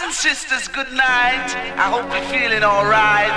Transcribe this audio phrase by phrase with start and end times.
[0.00, 1.52] Brothers and sisters, good night.
[1.76, 3.36] I hope you're feeling alright.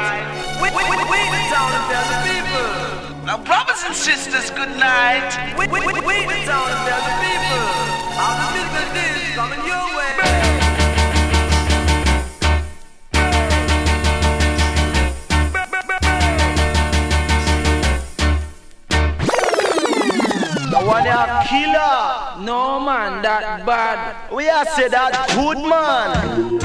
[0.64, 3.26] We, we, we, we town and tell the people.
[3.26, 5.28] Now, brothers and sisters, good night.
[5.60, 7.68] We, we, we, we town and tell the people.
[8.16, 10.24] The business is coming your way.
[20.86, 22.13] one a killer.
[22.44, 24.30] No man, that bad.
[24.30, 26.60] We are say that good man.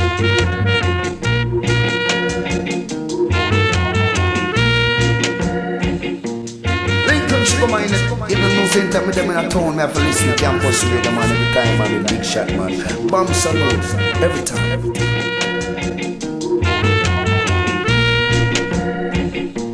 [7.61, 7.83] Come on,
[8.31, 10.85] even no same time with them in a town, me have to listen to campus
[10.85, 13.07] radio, man, every time, man, big shot, man.
[13.09, 13.85] Bomb salute,
[14.23, 14.73] every time.
[14.73, 15.09] Every time.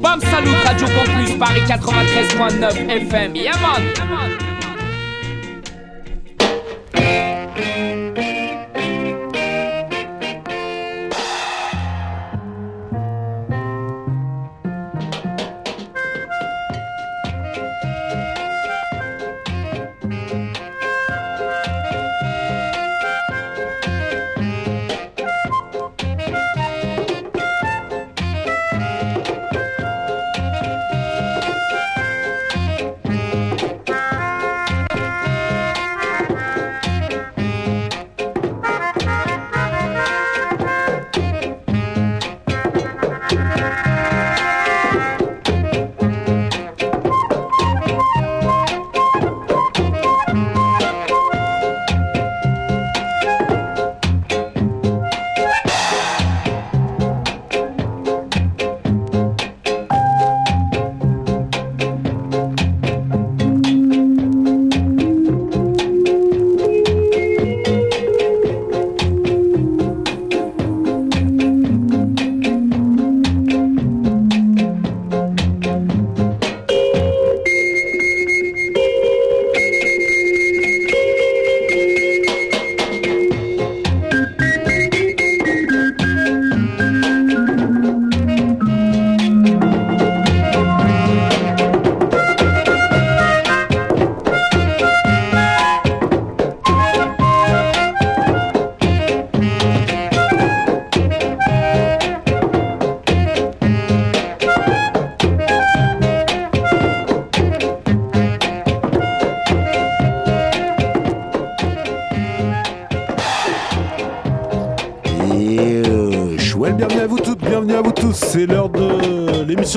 [0.03, 3.35] Bam Salut Radio Campus Paris 93.9 FM.
[3.35, 4.44] Yeah man.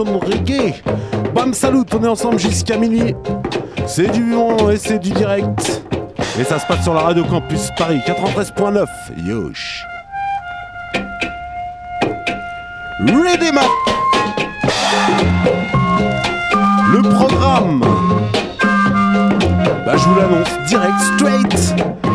[0.06, 0.74] De reggae.
[1.34, 3.16] Bam salut, on est ensemble jusqu'à minuit.
[3.86, 5.84] C'est du bon et c'est du direct.
[6.40, 8.86] Et ça se passe sur la radio campus Paris 93.9.
[9.26, 9.86] Yosh.
[13.00, 13.62] Ready Map.
[16.94, 17.82] Le programme.
[19.86, 22.07] Bah je vous l'annonce direct, straight.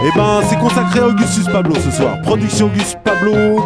[0.00, 2.20] Eh ben c'est consacré à Augustus Pablo ce soir.
[2.22, 3.60] Production Augustus Pablo.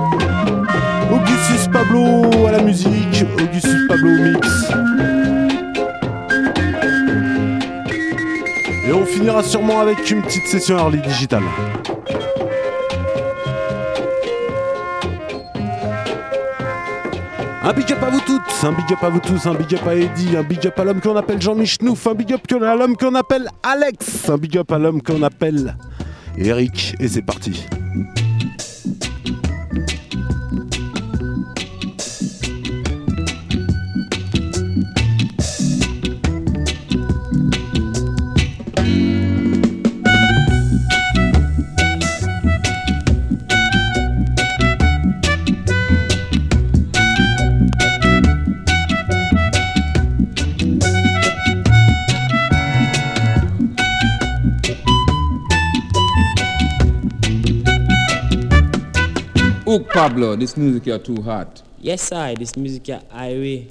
[1.13, 4.73] Augustus Pablo à la musique, Augustus Pablo mix.
[8.87, 11.43] Et on finira sûrement avec une petite session early digital.
[17.65, 19.87] Un big up à vous toutes, un big up à vous tous, un big up
[19.87, 22.97] à Eddie, un big up à l'homme qu'on appelle Jean-Mich un big up à l'homme
[22.97, 25.77] qu'on appelle Alex, un big up à l'homme qu'on appelle
[26.39, 27.67] Eric, et c'est parti.
[59.93, 61.63] Pablo, this music are too hot.
[61.79, 62.35] Yes, I.
[62.35, 63.69] This music are highway.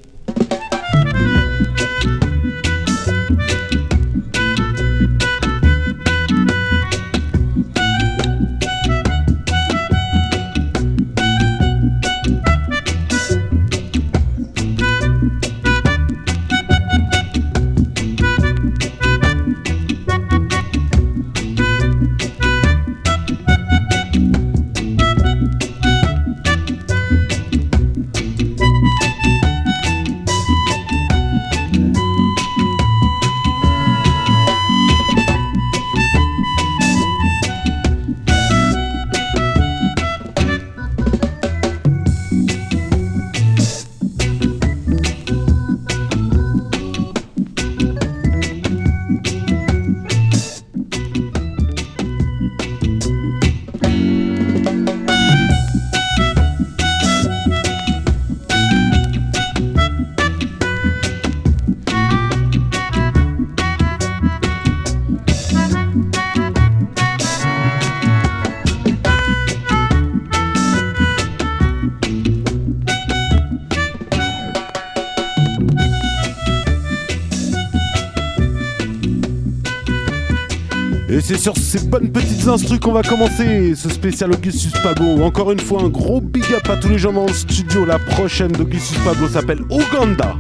[81.31, 85.23] C'est sur ces bonnes petites instrus qu'on va commencer ce spécial Augustus Pablo.
[85.23, 87.85] Encore une fois, un gros big up à tous les gens dans le studio.
[87.85, 90.35] La prochaine d'Augustus Pablo s'appelle Uganda.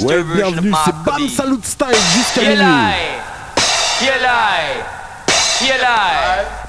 [0.00, 1.28] Ouais, bienvenue, c'est Bam.
[1.28, 1.86] Salut Style
[2.16, 2.64] jusqu'à Here minuit.
[2.64, 2.96] lie,
[4.00, 4.82] here lie,
[5.60, 6.66] here lie.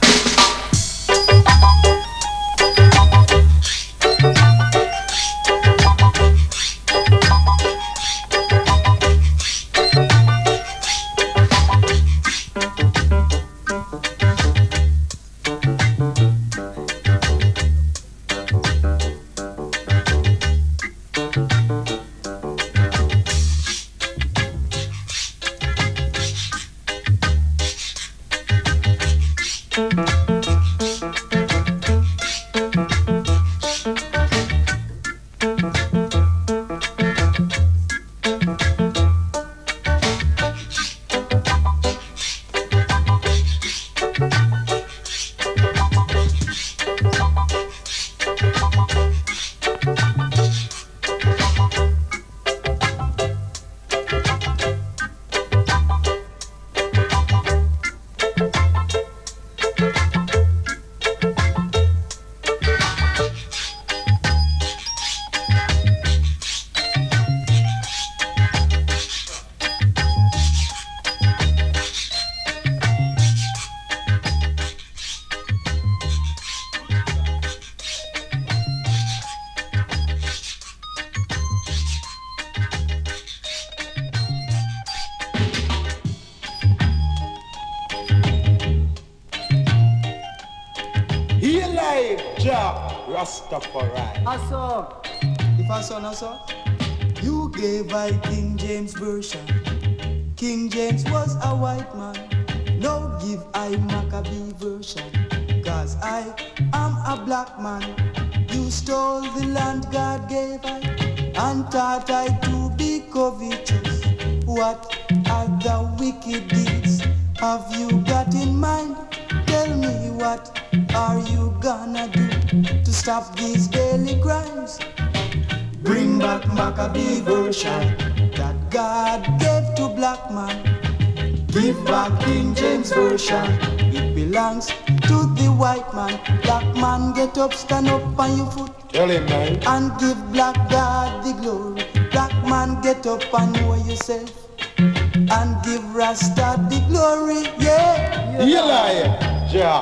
[132.77, 133.47] James version.
[133.91, 136.19] It belongs to the white man.
[136.43, 139.57] Black man, get up, stand up on your foot Tell him, man.
[139.65, 141.83] and give black God the glory.
[142.11, 144.31] Black man, get up and know yourself
[144.77, 147.49] and give Rasta the glory.
[147.57, 148.45] Yeah.
[148.45, 149.81] Elijah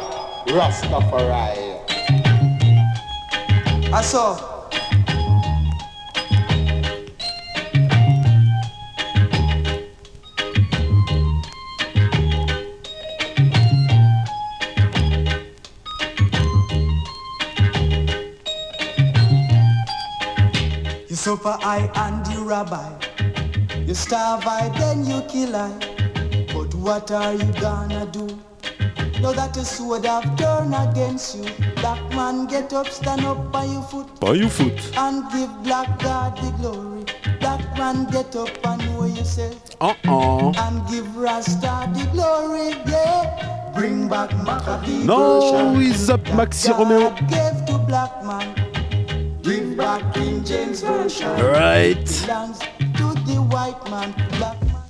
[0.55, 1.81] Rastafari.
[3.91, 4.54] I saw.
[21.25, 22.87] You suffer I and the rabbi.
[23.87, 25.71] You starve I, then you kill I.
[26.53, 28.27] But what are you gonna do?
[29.23, 33.71] Now that the sword have turned against you, black man get up, stand up on
[33.73, 34.79] your foot Pas you foot.
[34.97, 37.05] and give black God the glory.
[37.39, 39.95] Black man get up and know yourself Oh uh-uh.
[40.05, 40.53] oh.
[40.55, 42.69] and give Rasta the glory.
[42.85, 47.09] Yeah, bring back Maccabee No, he's up Maxi Romeo.
[51.39, 52.03] Right.
[52.25, 52.57] Belongs
[52.97, 54.11] to the white man.
[54.39, 54.81] Black man.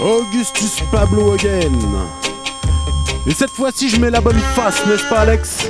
[0.00, 1.76] Augustus Pablo again.
[3.26, 5.66] Et cette fois-ci, je mets la bonne face, n'est-ce pas, Alex?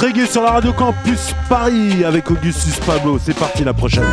[0.00, 3.18] Reggae sur la radio Campus Paris avec Augustus Pablo.
[3.18, 4.04] C'est parti la prochaine.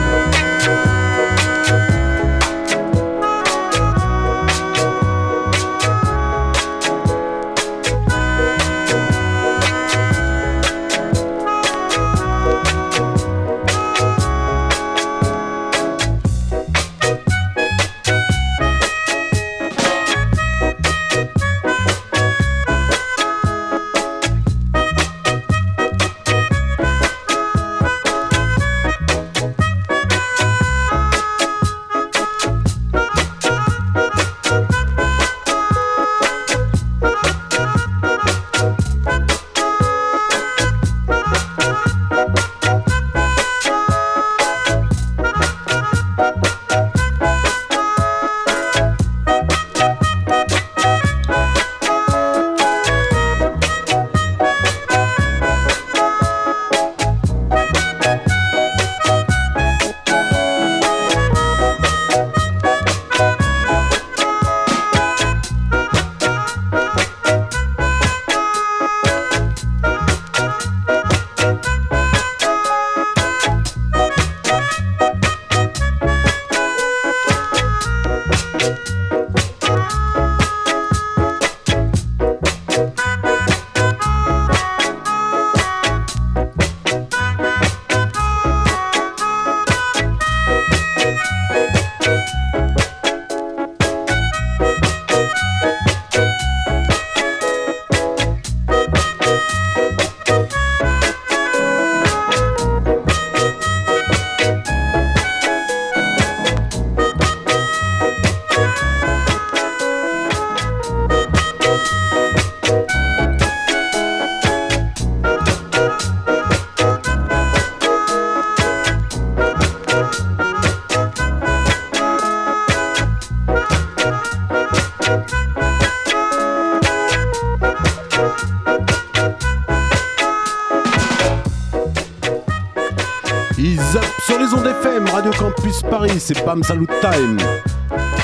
[136.25, 137.37] C'est Bam Salut Time.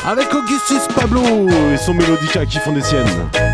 [0.07, 1.21] Avec Augustus Pablo
[1.71, 3.50] et son Mélodica qui font des siennes.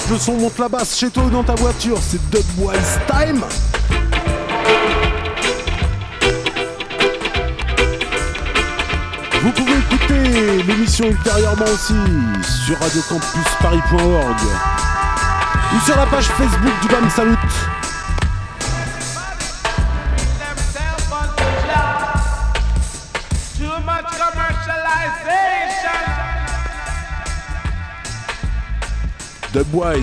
[0.00, 3.42] Son, monte la basse chez toi ou dans ta voiture, c'est Dubwise Time.
[9.42, 11.94] Vous pouvez écouter l'émission ultérieurement aussi
[12.66, 14.40] sur radiocampusparis.org
[15.74, 17.81] ou sur la page Facebook du BAM Salut.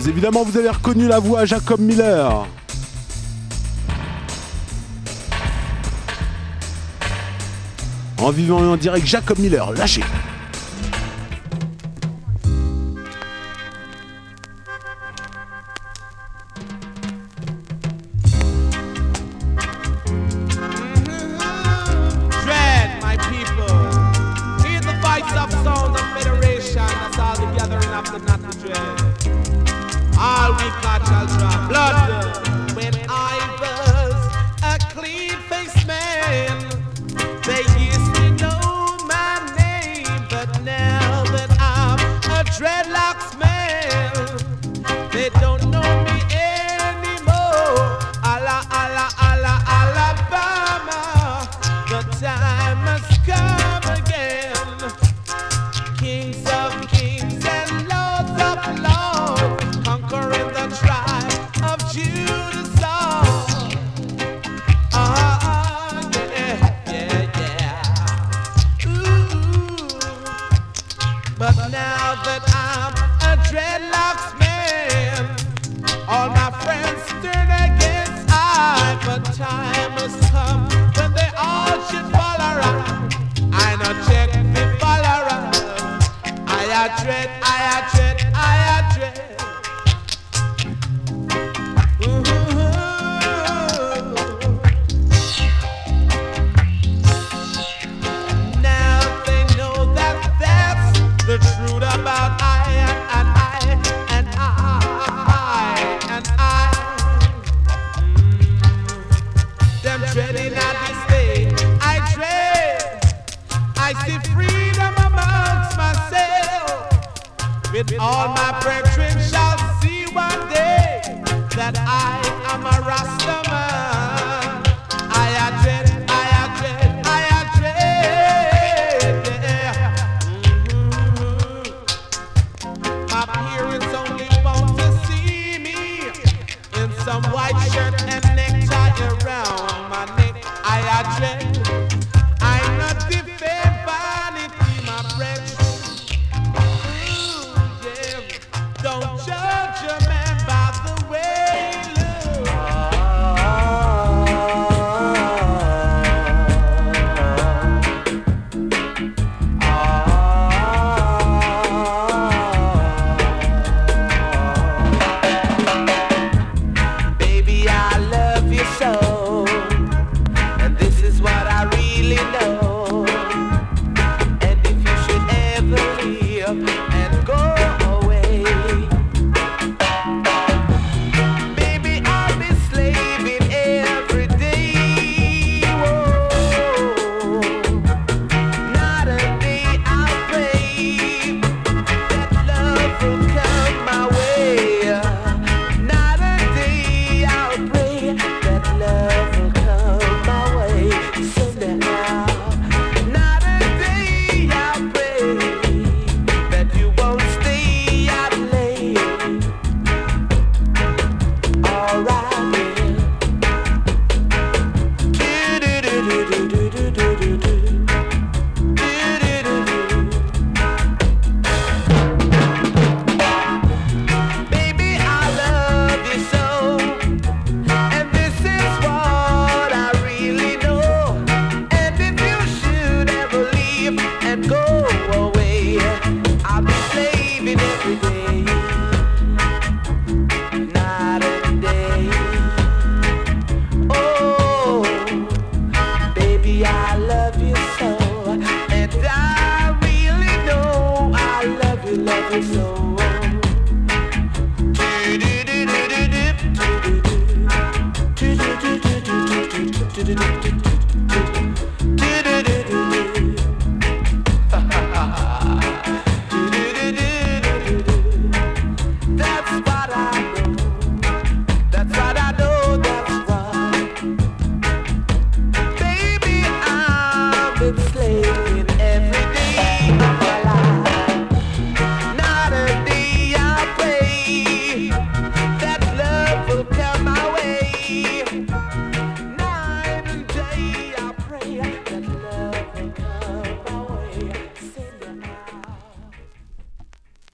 [0.08, 2.47] Évidemment, vous avez reconnu la voix Jacob Miller.
[8.17, 10.03] En vivant et en direct, Jacob Miller, lâchez.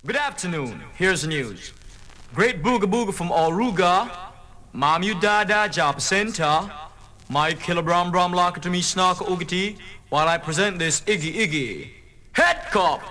[0.06, 0.84] Good afternoon.
[0.94, 1.74] Here's the news.
[2.36, 4.16] Great Booga Booga from Aruga.
[4.72, 6.70] Mamu Dada Japa Center,
[7.28, 9.78] Mike Kilabram Bram Lakatami Snarka Ugati,
[10.10, 11.90] while I present this Iggy Iggy.
[12.34, 13.02] Head Cop!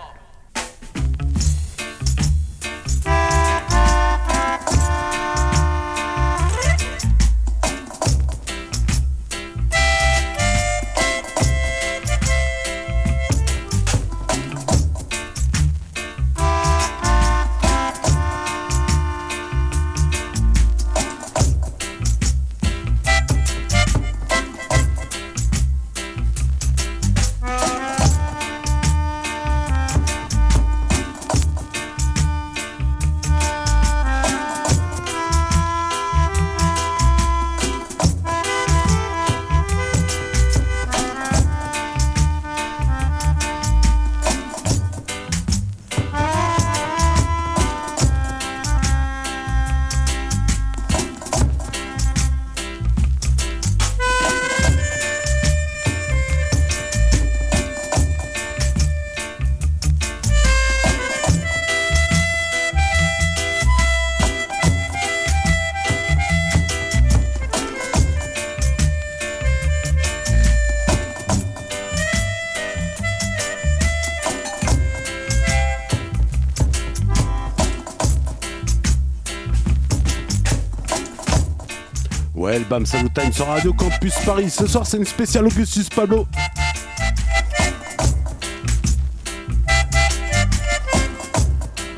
[82.83, 84.51] Salut Time sur Radio Campus Paris.
[84.51, 86.27] Ce soir, c'est une spéciale Augustus Pablo.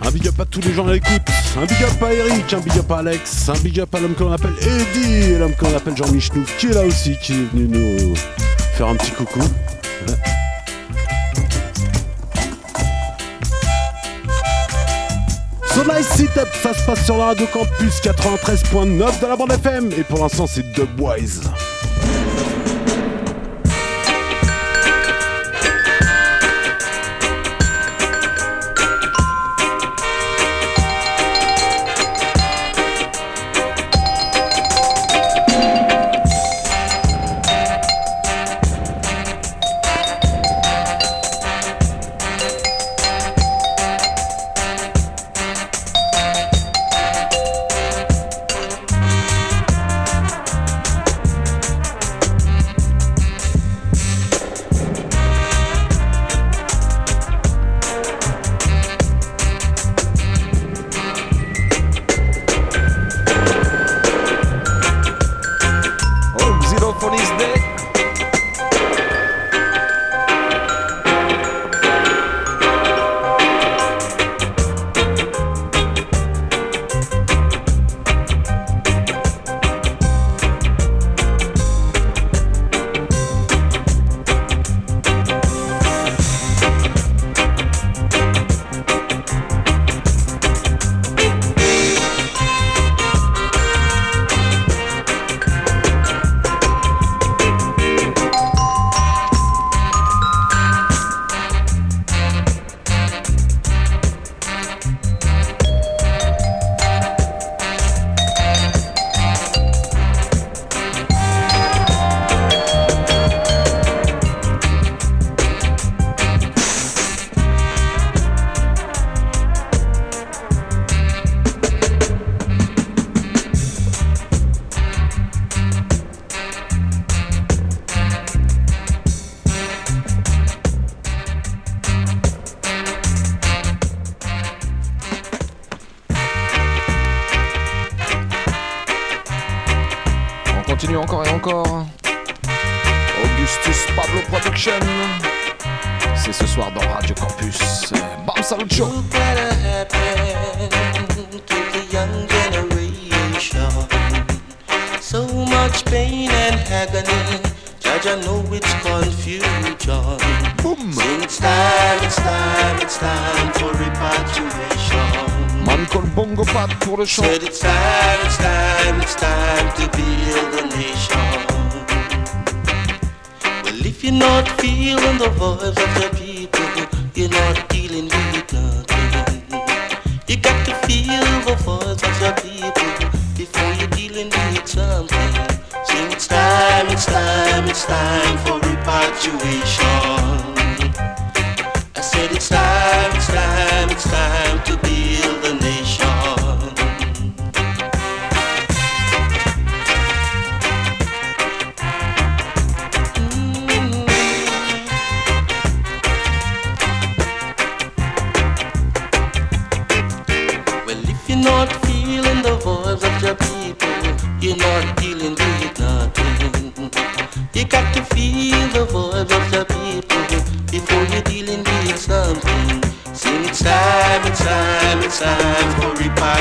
[0.03, 1.23] Un big up à tous les gens à l'écoute.
[1.57, 4.15] Un big up à Eric, un big up à Alex, un big up à l'homme
[4.15, 7.55] qu'on appelle Eddie et l'homme qu'on appelle Jean Michnouf qui est là aussi, qui est
[7.55, 8.15] venu nous
[8.75, 9.41] faire un petit coucou.
[15.77, 15.85] Ouais.
[15.85, 19.53] So nice sit up, ça se passe sur la radio campus 93.9 de la bande
[19.53, 21.43] FM et pour l'instant c'est Dubwise.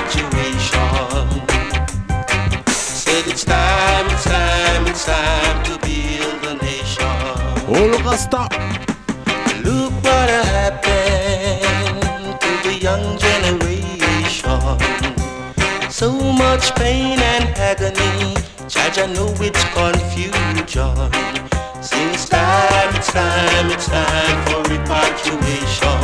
[0.05, 1.47] Repatriation.
[2.67, 7.05] Said it's time, it's time, it's time to build a nation.
[7.67, 8.47] Oh le Rasta
[9.63, 12.01] Look what happened
[12.39, 14.79] to the young generation.
[15.89, 18.35] So much pain and agony.
[18.67, 20.33] Judge, I know it's confusion.
[22.11, 25.94] It's time, it's time, it's time for repatriation.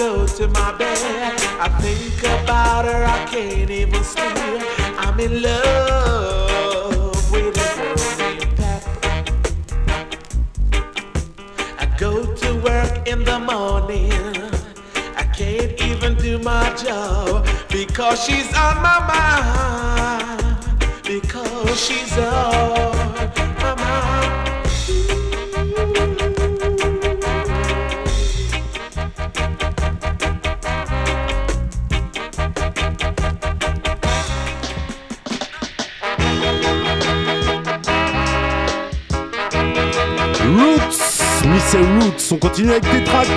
[0.00, 0.96] Go to my bed.
[1.60, 4.62] I think about her, I can't even sleep.
[4.96, 8.60] I'm in love with a girl named.
[11.78, 14.10] I go to work in the morning.
[15.22, 20.56] I can't even do my job because she's on my mind.
[21.04, 22.96] Because she's on
[23.64, 24.59] my mind.
[41.72, 43.28] Miss Roots, on continue avec des tracks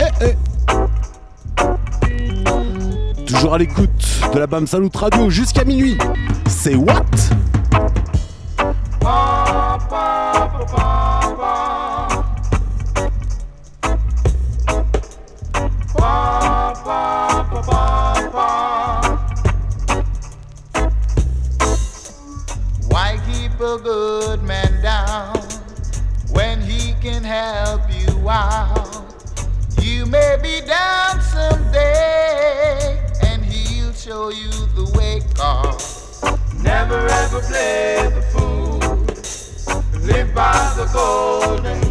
[0.00, 0.36] Eh, eh.
[3.26, 3.88] Toujours à l'écoute
[4.32, 5.98] de la BAM Salut Radio jusqu'à minuit.
[6.46, 7.02] C'est What?
[37.52, 38.78] slave the fool.
[40.00, 41.81] Live by the golden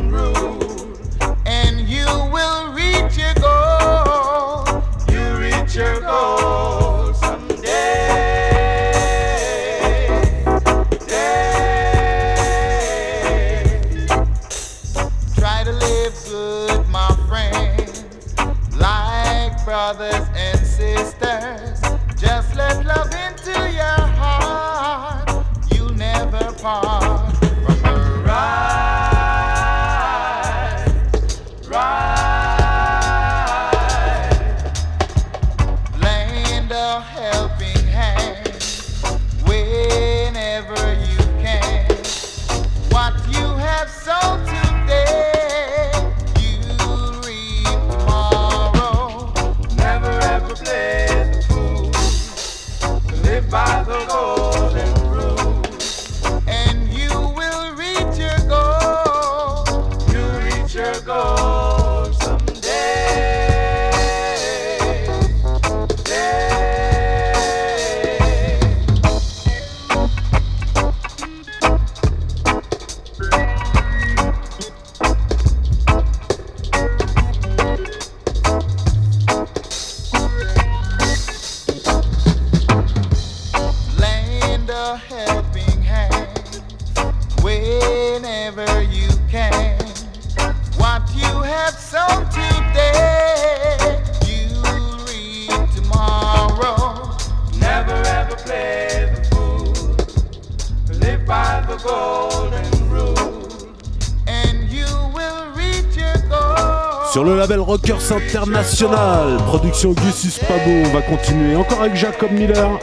[108.11, 109.37] International.
[109.45, 110.89] Production Gussus Pabot.
[110.91, 112.77] Va continuer encore avec Jacob Miller.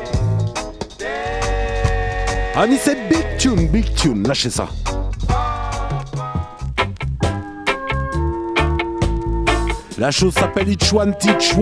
[2.56, 4.26] Anissé Big Tune, Big Tune.
[4.26, 4.68] Lâchez ça.
[9.98, 11.54] La chose s'appelle Itch One Teach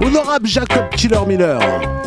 [0.00, 1.99] Honorable Jacob Killer Miller.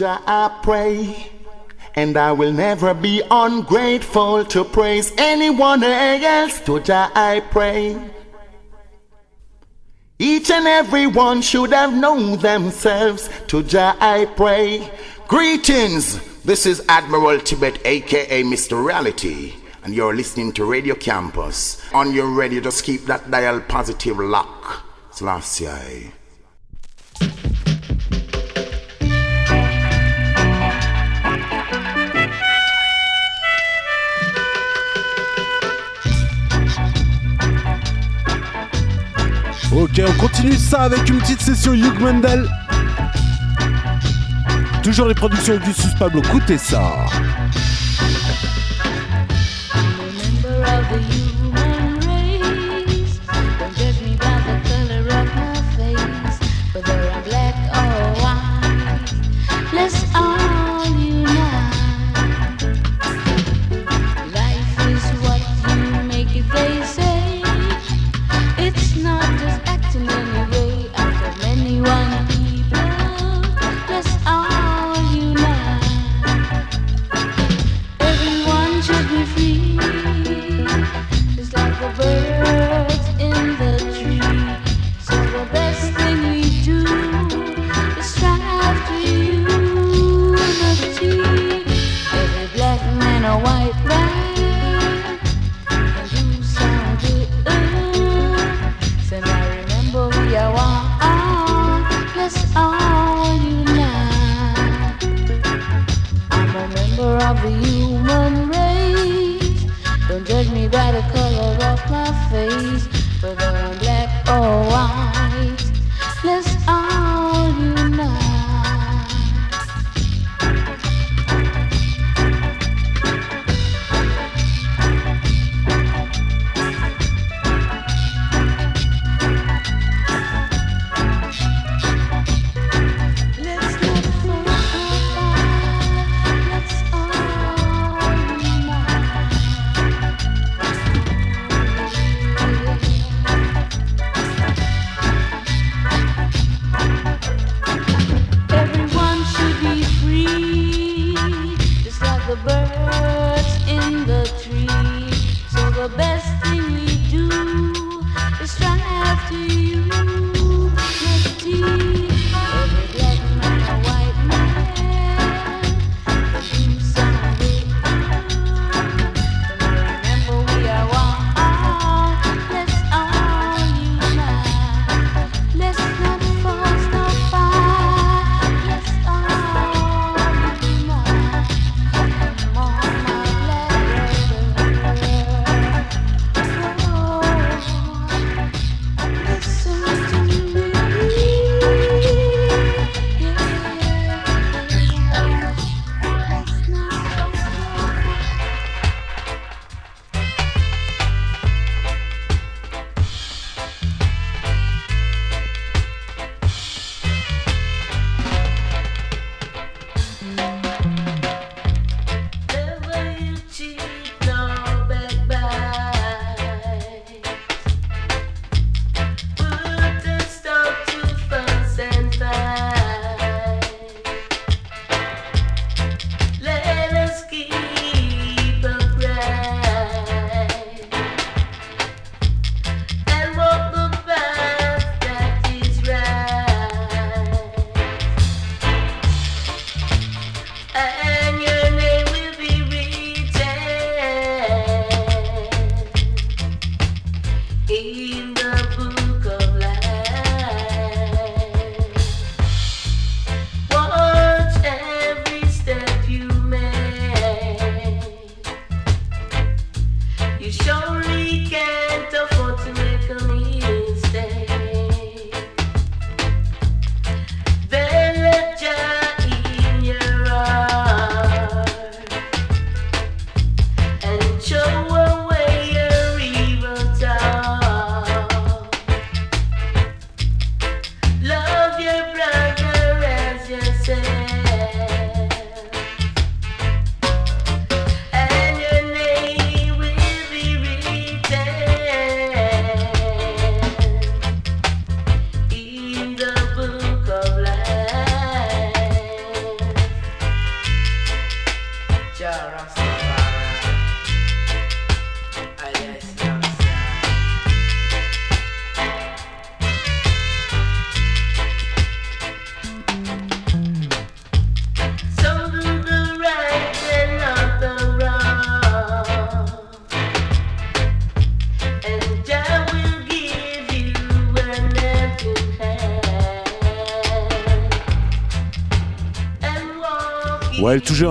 [0.00, 1.30] Jah I pray.
[1.94, 6.58] And I will never be ungrateful to praise anyone else.
[6.62, 8.00] To Jah I pray.
[10.18, 13.28] Each and every one should have known themselves.
[13.48, 14.90] To Jah I pray.
[15.28, 16.18] Greetings.
[16.44, 18.82] This is Admiral Tibet, aka Mr.
[18.82, 19.52] Reality.
[19.84, 21.78] And you're listening to Radio Campus.
[21.92, 24.82] On your radio, just keep that dial positive lock.
[25.10, 26.19] Selassie.
[39.72, 42.48] Ok, on continue ça avec une petite session Hugh Mendel.
[44.82, 47.06] Toujours les productions Augustus Pablo, écoutez ça.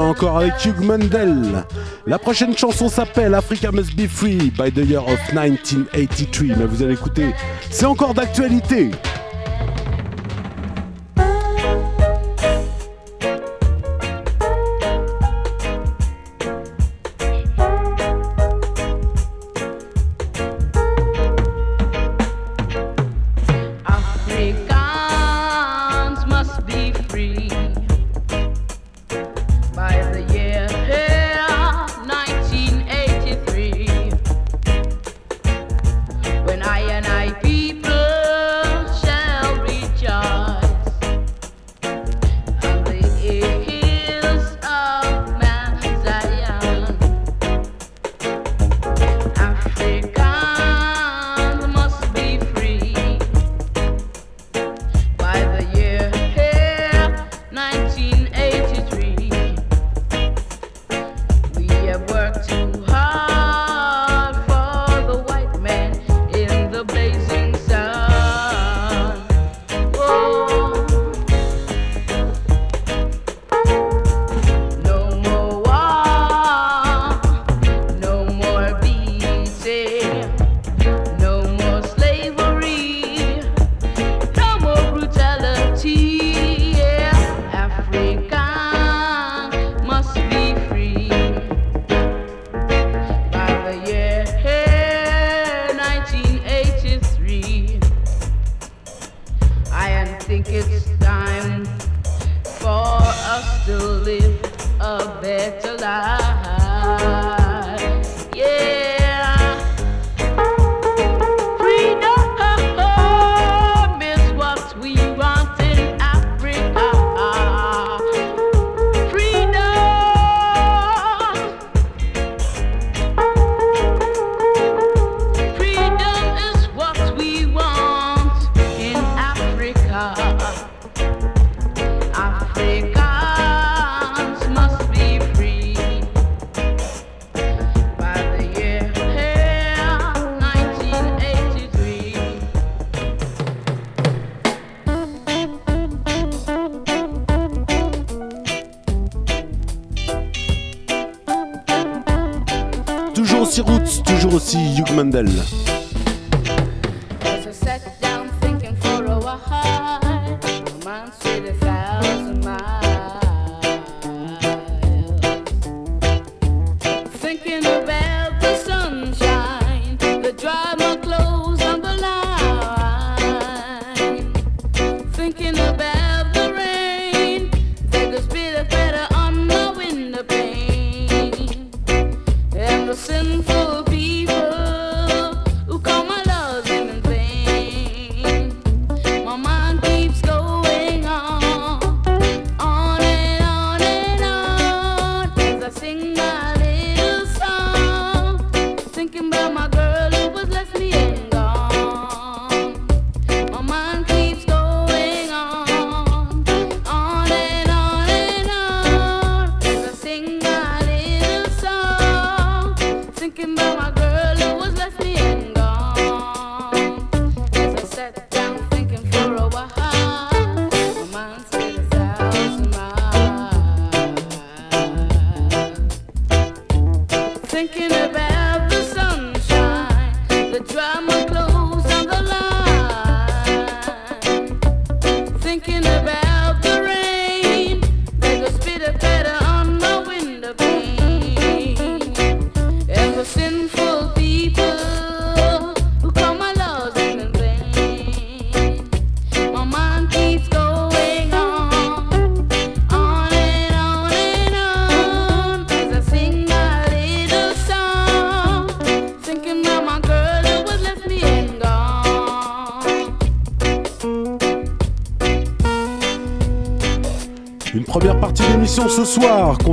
[0.02, 1.64] encore avec Hugh Mundell.
[2.08, 6.56] La prochaine chanson s'appelle Africa Must Be Free by the Year of 1983.
[6.58, 7.34] Mais vous allez écouter,
[7.70, 8.92] c'est encore d'actualité.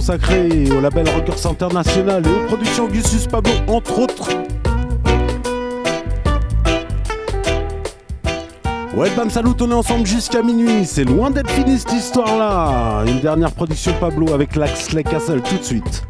[0.06, 4.28] consacré au label Rockers International et aux productions Gussus Pablo, entre autres.
[8.96, 10.84] Ouais, bam, salut, on est ensemble jusqu'à minuit.
[10.84, 13.02] C'est loin d'être fini cette histoire-là.
[13.04, 16.05] Une dernière production Pablo avec l'Axley Castle tout de suite.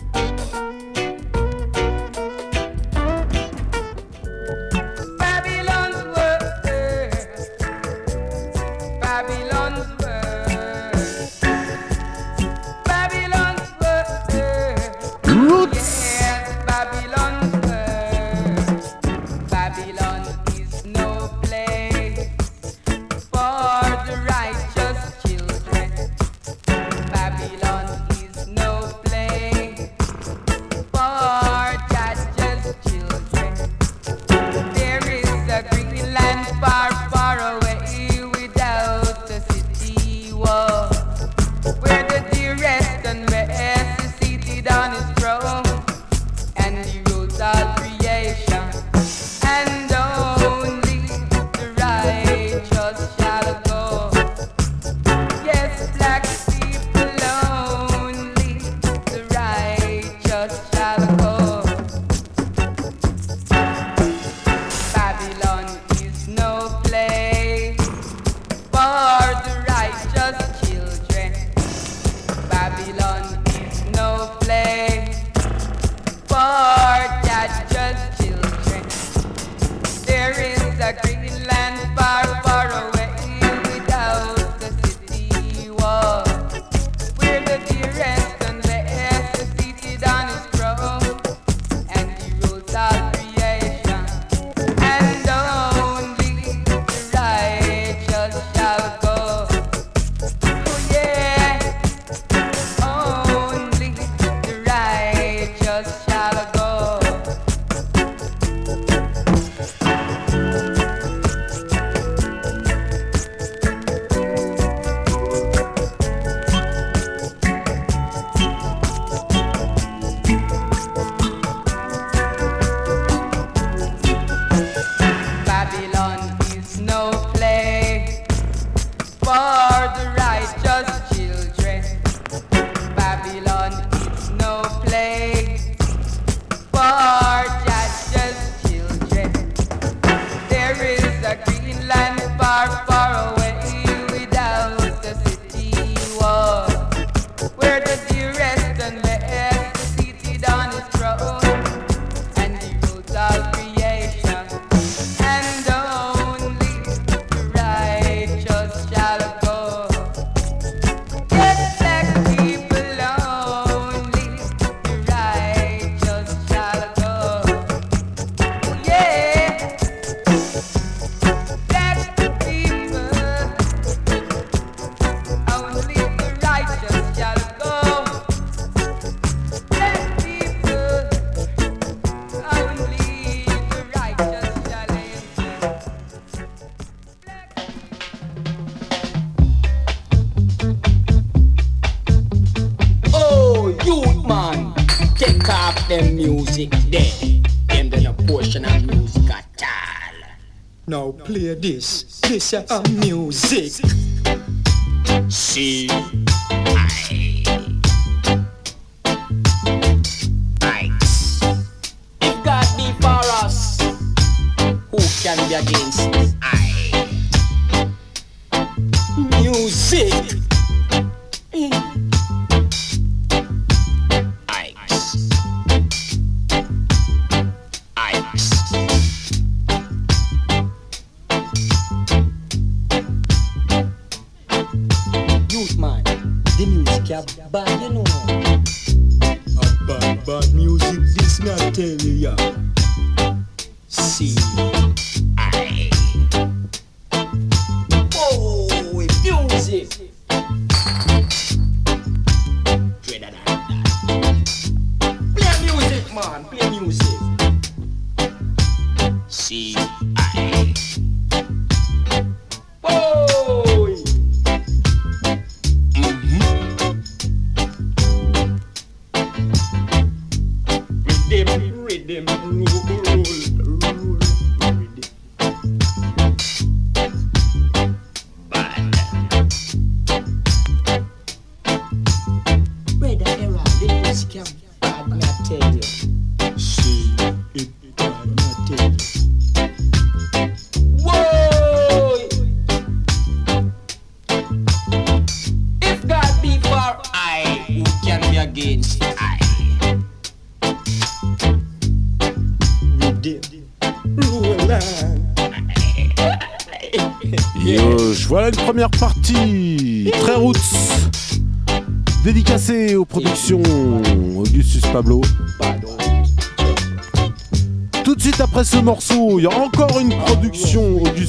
[201.61, 204.06] this, this is a music.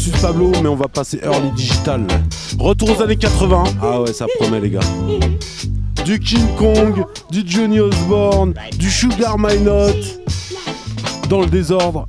[0.07, 2.07] Versus Pablo, mais on va passer early digital.
[2.57, 3.63] Retour aux années 80.
[3.81, 4.79] Ah ouais, ça promet, les gars.
[6.05, 10.21] Du King Kong, du Johnny Osborne, du Sugar My Note.
[11.29, 12.07] Dans le désordre.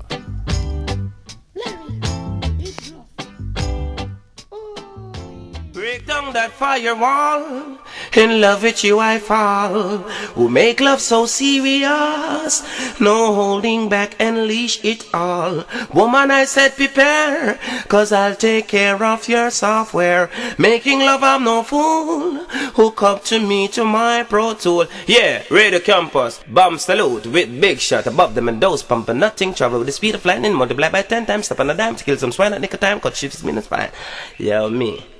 [8.18, 9.98] in love with you I fall.
[10.34, 12.62] Who make love so serious,
[13.00, 15.64] no holding back, unleash it all.
[15.94, 20.30] Woman, I said prepare, cause I'll take care of your software.
[20.58, 22.44] Making love, I'm no fool.
[22.74, 24.86] Hook up to me to my pro tool.
[25.06, 29.54] Yeah, Radio Campus, bomb salute with big shot above them and those and nothing.
[29.54, 32.04] Travel with the speed of lightning, multiply by 10 times, step on a dime to
[32.04, 33.90] kill some swine at nickel time, cut shifts minutes fine.
[34.38, 35.17] Yeah, me.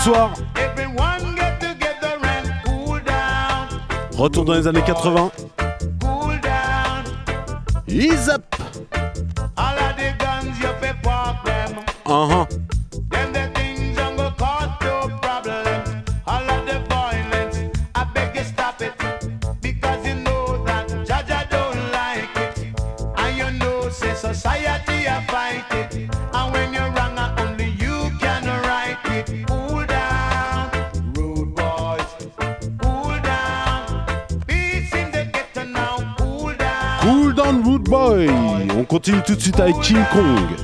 [0.00, 0.32] soir.
[4.16, 5.30] Retour dans les années 80.
[39.78, 40.59] Chai Kong Kung.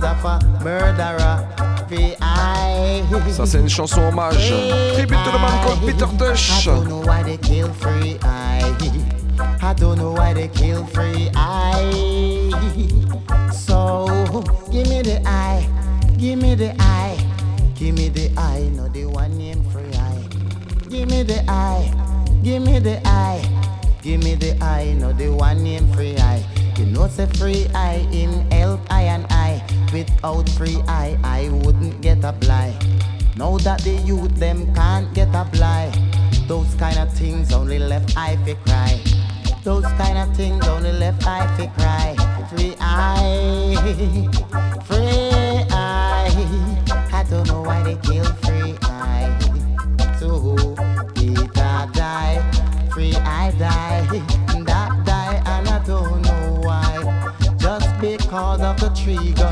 [0.00, 1.44] hands of a murderer.
[3.32, 4.52] Ça, c'est une chanson hommage.
[4.94, 6.66] Tribute to the man called Peter Tosh.
[6.66, 8.62] I don't know why they kill free I.
[9.62, 12.50] I don't know why they kill free I.
[13.52, 14.06] So,
[14.70, 15.66] give me the eye,
[16.18, 17.16] give me the eye,
[17.74, 20.24] give me the eye, no the one named free eye.
[20.90, 21.90] Give me the eye,
[22.42, 23.42] give me the eye,
[24.02, 26.44] give me the eye, no the one named free eye.
[26.76, 29.37] You know, say free eye in help, I and I
[29.92, 32.74] without free eye, I wouldn't get a fly.
[33.36, 35.92] Now that the youth them can't get a fly.
[36.48, 39.00] Those kind of things only left I fi cry.
[39.64, 42.16] Those kind of things only left I fi cry.
[42.50, 43.76] Free eye,
[44.86, 46.30] free eye.
[47.12, 49.38] I don't know why they kill free eye.
[50.18, 50.56] So
[51.16, 54.06] it a die, free eye die,
[54.64, 57.36] that die, and I don't know why.
[57.58, 59.47] Just because of the trigger.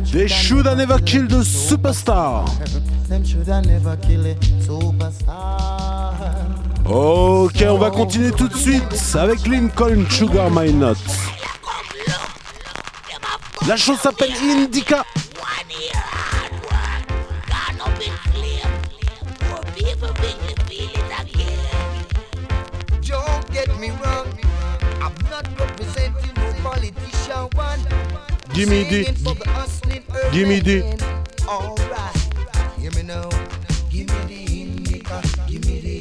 [0.00, 2.46] They should have never killed the superstar.
[6.86, 8.82] Ok, on va continuer tout de suite
[9.14, 10.96] avec Lincoln Sugar My Nuts.
[13.68, 15.04] La chose s'appelle Indica.
[28.54, 29.04] Gimme the,
[30.30, 30.82] gimme the.
[31.48, 32.16] Alright,
[32.78, 33.28] hear me now.
[33.90, 35.91] Gimme the indica, gimme the.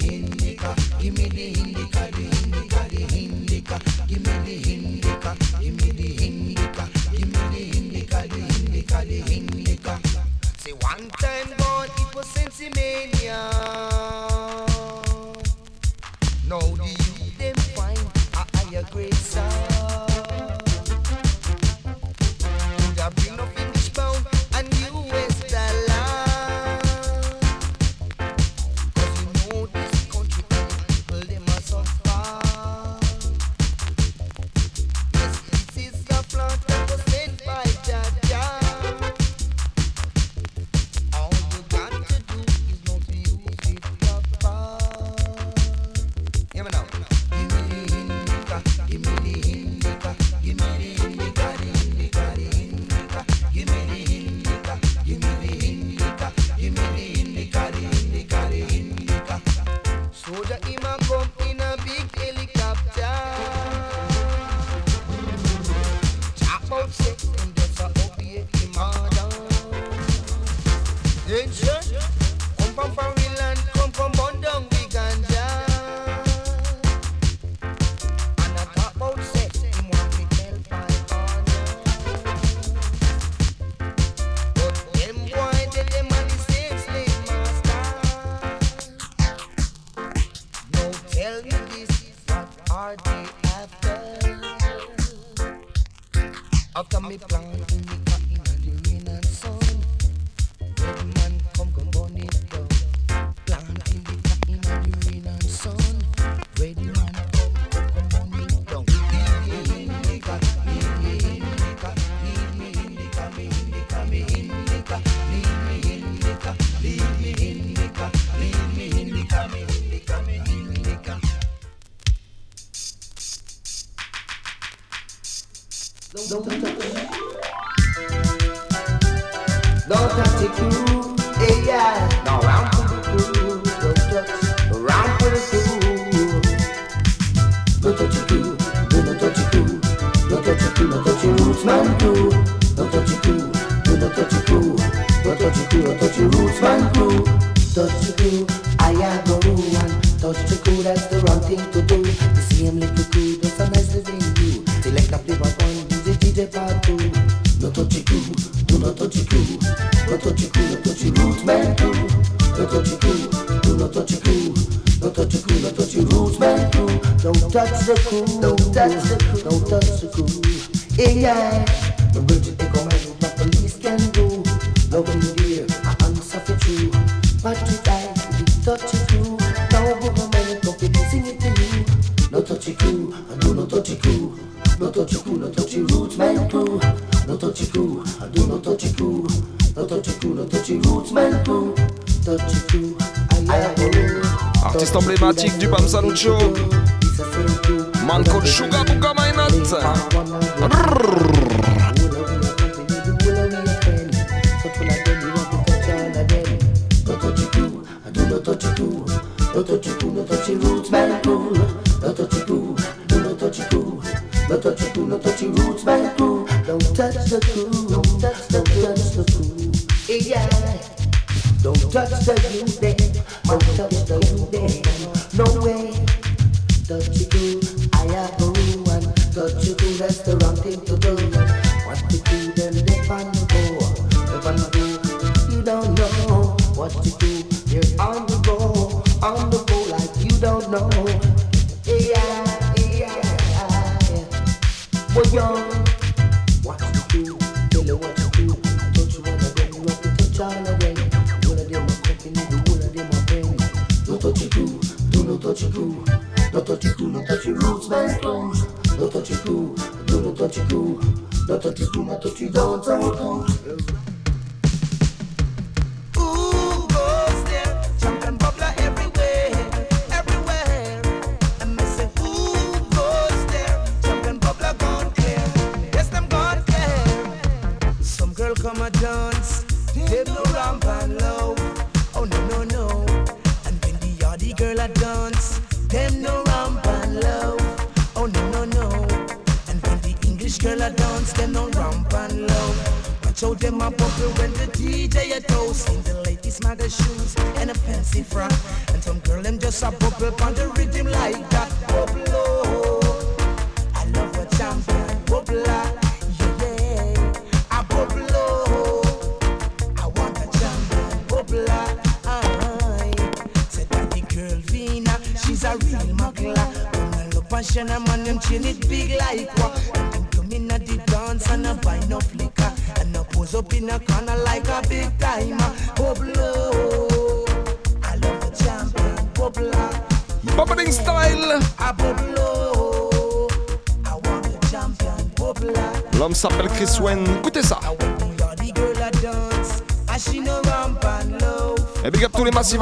[221.61, 222.95] Don't touch the you there.
[223.43, 225.10] Don't touch the you there.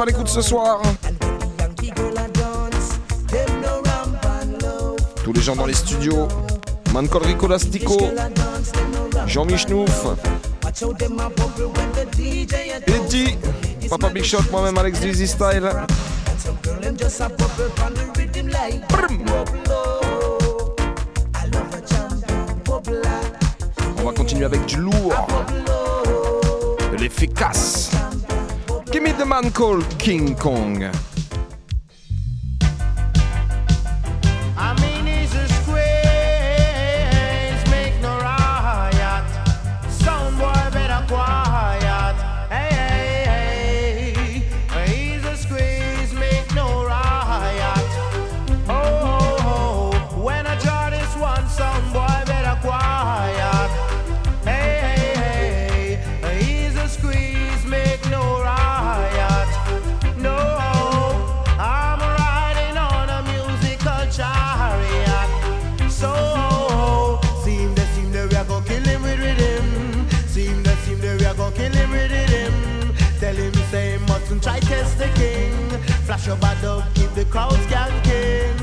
[0.04, 0.80] l'écoute ce soir.
[5.24, 6.26] Tous les gens dans les studios.
[6.92, 7.98] Mancol Rico Lastico.
[9.26, 10.06] Jean Michnouf.
[12.86, 13.36] Eddie.
[13.88, 15.68] Papa Big Shot, moi-même Alex Dizzy Style.
[23.98, 25.26] On va continuer avec du lourd.
[26.92, 27.90] De l'efficace.
[28.92, 31.09] Give me the man called King Kong.
[76.30, 78.56] Chubba Dub keep the crowd skanking.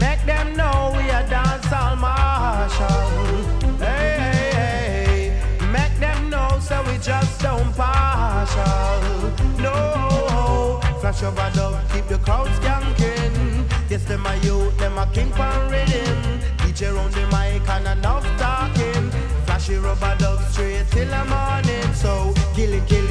[0.00, 3.78] Make them know we are dancehall marshal.
[3.78, 5.68] Hey, hey, hey.
[5.70, 9.30] Make them know so we just don't partial.
[9.62, 10.80] No.
[11.00, 13.64] Flash Chubba Dub keep the crowds skanking.
[13.88, 16.40] Yes, them are youth, them a king pan rhythm.
[16.62, 19.08] DJ round the mic and enough talking.
[19.46, 21.94] Flashy rubber dub straight till the morning.
[21.94, 23.01] So, gilly, gilly.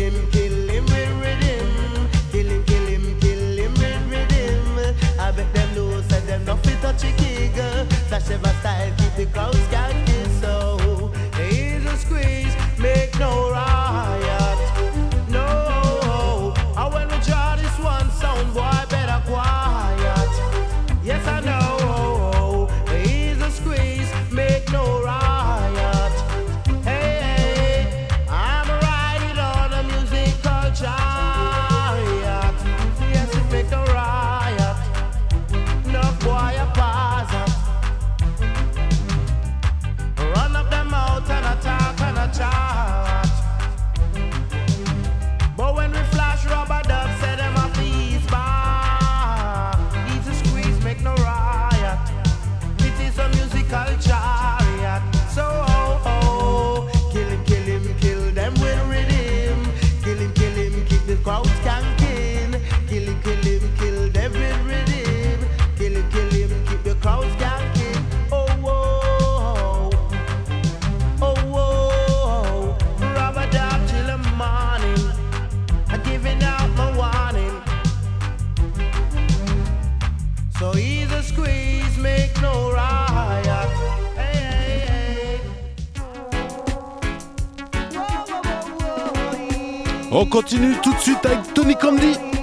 [90.52, 92.40] continue tout de suite avec Tony Candy.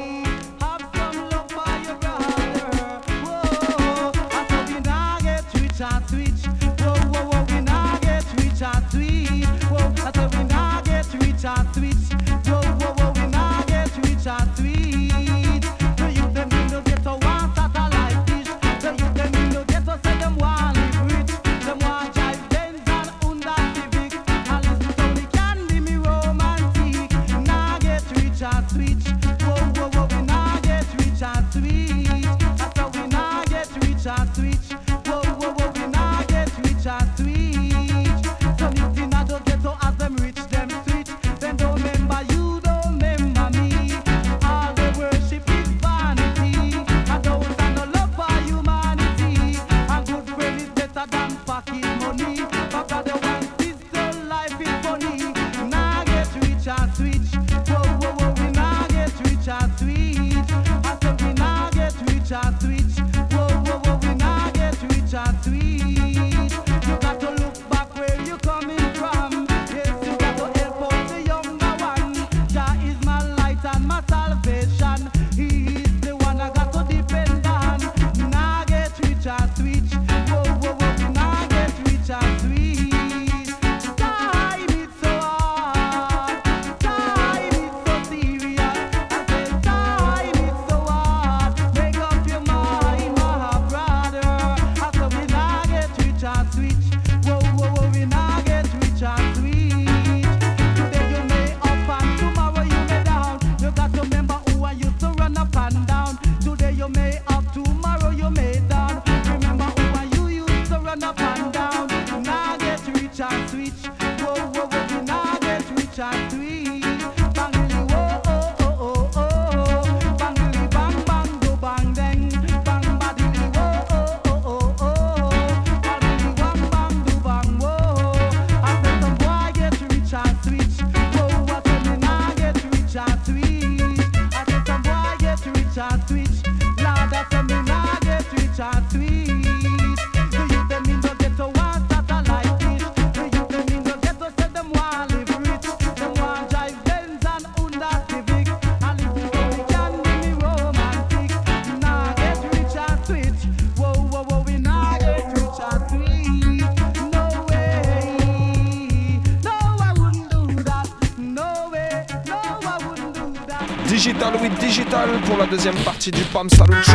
[165.50, 166.92] deuxième partie du PAM Salut Show.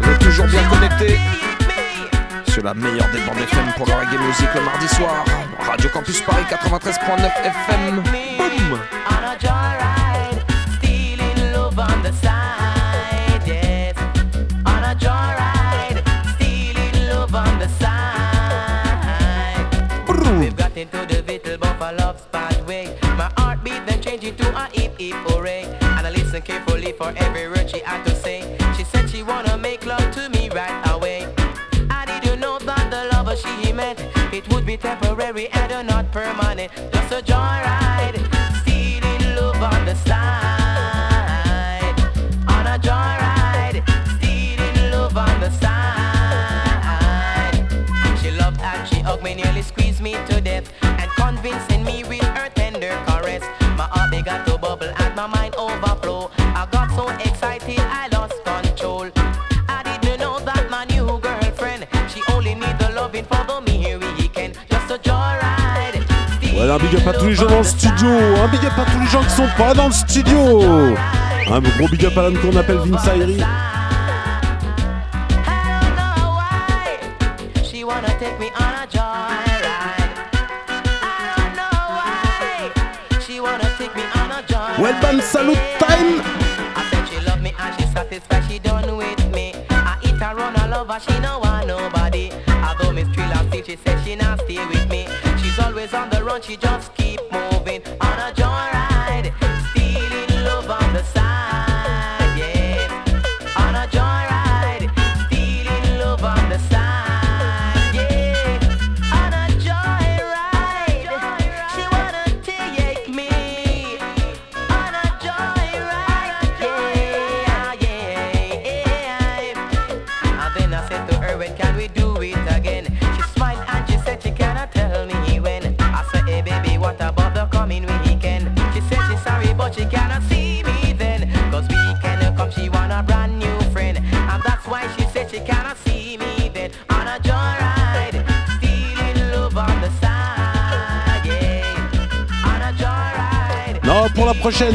[0.00, 1.18] Vous êtes toujours bien connectés
[2.48, 5.24] sur la meilleure des bandes FM pour le reggae musique le mardi soir.
[5.58, 8.02] Radio Campus Paris 93.9 FM.
[8.02, 8.80] Boum!
[20.76, 22.98] into the Vittle Buffalo spot way.
[23.16, 25.45] My heartbeat then change it to a hip hip hooray.
[26.96, 28.56] for every word she had to say.
[28.76, 31.26] She said she wanna make love to me right away.
[31.90, 34.00] I didn't know that the lover she meant,
[34.32, 36.72] it would be temporary and not permanent.
[36.92, 37.85] Just a joyride.
[66.66, 68.08] Alors, un big up à tous les gens dans le studio.
[68.08, 70.36] Un big up à tous les gens qui sont pas dans le studio.
[71.48, 73.36] Un gros big up à l'homme qu'on appelle Vince Ayri.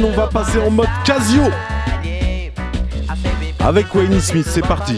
[0.03, 1.43] on va passer en mode Casio
[3.63, 4.45] avec Wayne Smith.
[4.49, 4.97] C'est parti.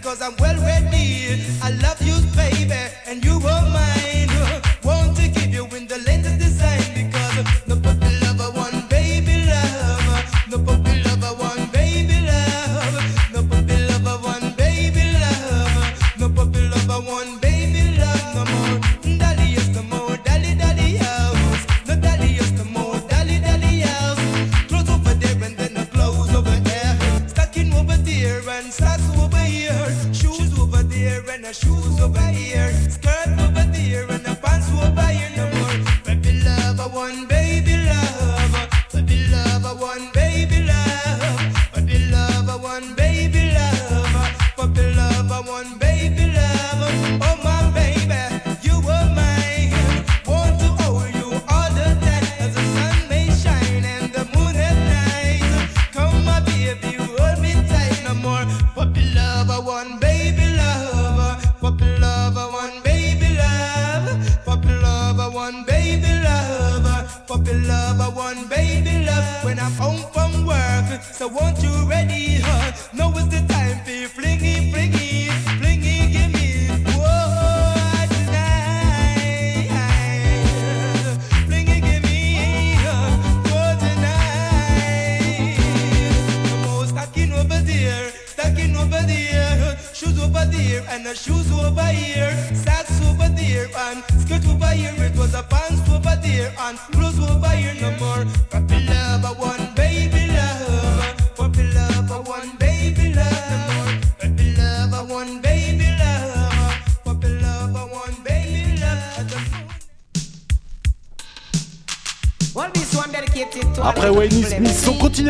[0.00, 0.69] because I'm well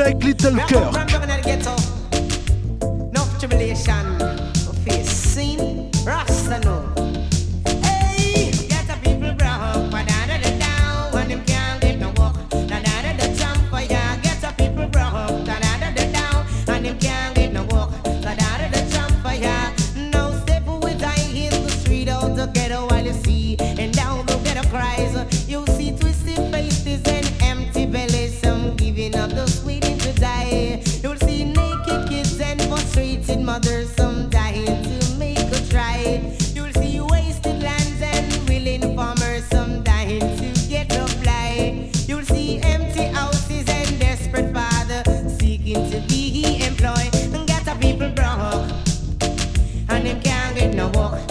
[0.00, 0.39] avec Little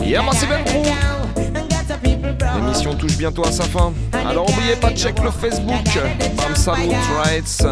[0.10, 0.26] Yeah,
[0.66, 0.82] pro.
[2.56, 3.94] L'émission touche bientôt à sa fin.
[4.12, 5.86] Alors n'oubliez pas de check le Facebook.
[6.36, 7.64] Bam Salut Rights.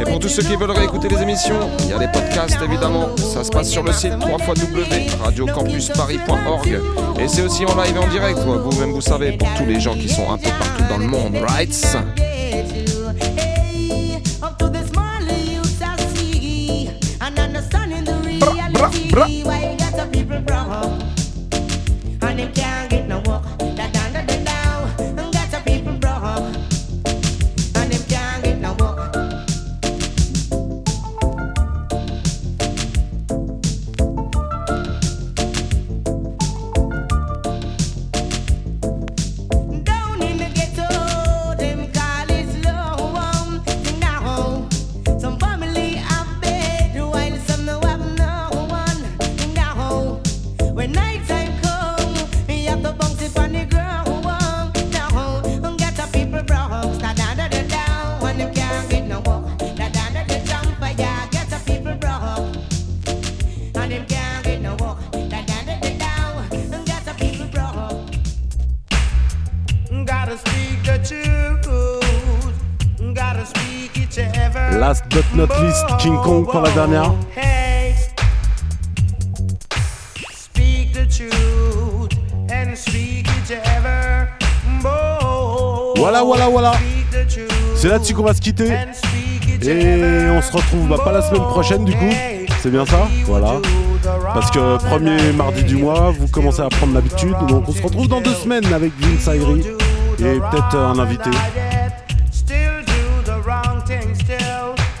[0.00, 3.14] Et pour tous ceux qui veulent réécouter les émissions, il y a les podcasts évidemment.
[3.18, 6.80] Ça se passe sur le site www.radiocampusparis.org.
[7.20, 9.92] Et c'est aussi en live et en direct, vous-même vous savez, pour tous les gens
[9.92, 11.36] qui sont un peu partout dans le monde.
[11.46, 11.94] Rights.
[14.40, 14.78] Up to the
[75.98, 77.12] King Kong pour la dernière.
[85.96, 86.72] Voilà, voilà, voilà.
[87.76, 88.72] C'est là-dessus qu'on va se quitter.
[89.62, 92.10] Et on se retrouve bah, pas la semaine prochaine du coup.
[92.60, 93.54] C'est bien ça Voilà.
[94.34, 97.34] Parce que premier mardi du mois, vous commencez à prendre l'habitude.
[97.48, 99.60] Donc on se retrouve dans deux semaines avec Vince Ayri
[100.18, 101.30] et peut-être un invité.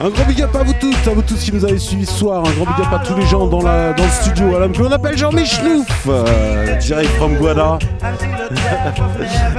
[0.00, 2.14] Un grand big up à vous tous, à vous tous qui nous avez suivis ce
[2.14, 2.44] soir.
[2.46, 4.54] Un grand big up à tous les gens dans, le studio.
[4.54, 7.80] À l'homme que appelle Jean-Michel euh, direct from Guada.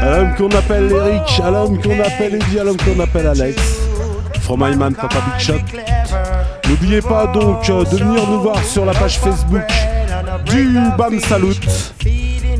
[0.01, 3.61] à l'homme qu'on appelle Eric, à l'homme qu'on appelle Eddie, à l'homme qu'on appelle Alex.
[4.39, 5.53] From Ayman, Papa Big Shot.
[6.69, 9.67] N'oubliez pas donc euh, de venir nous voir sur la page Facebook
[10.45, 11.59] du BAM Salut.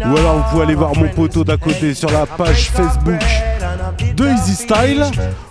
[0.06, 3.22] Ou alors vous pouvez aller voir mon poteau d'à côté sur la page Facebook
[4.20, 5.06] de Easy Style.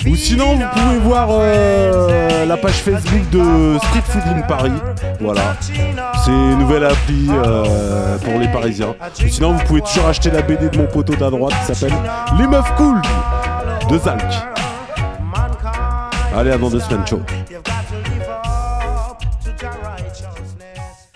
[0.07, 4.73] Ou sinon vous pouvez voir euh, la page Facebook de Street Food in Paris.
[5.21, 5.57] Voilà.
[5.61, 8.95] C'est une nouvelle appli euh, pour les Parisiens.
[9.25, 11.97] Ou sinon vous pouvez toujours acheter la BD de mon poteau d'à droite qui s'appelle
[12.39, 13.01] Les Meufs Cool
[13.91, 14.23] de Zalk.
[16.37, 17.21] Allez, dans deux semaines, ciao.